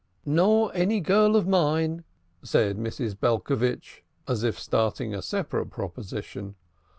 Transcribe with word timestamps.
"Nor 0.25 0.71
any 0.73 0.99
girl 0.99 1.35
of 1.35 1.47
mine," 1.47 2.05
said 2.41 2.75
Mrs. 2.79 3.15
Belcovitch, 3.15 4.01
as 4.27 4.41
if 4.41 4.57
starting 4.57 5.13
a 5.13 5.21
separate 5.21 5.67
proposition. 5.67 6.55